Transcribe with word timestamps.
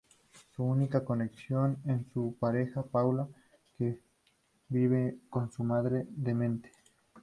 Su 0.55 0.63
única 0.63 1.05
conexión 1.05 1.77
es 1.85 2.07
su 2.11 2.35
pareja 2.39 2.81
Paula, 2.81 3.27
que 3.77 3.99
vive 4.67 5.19
con 5.29 5.51
su 5.51 5.63
madre 5.63 6.07
demente. 6.09 6.71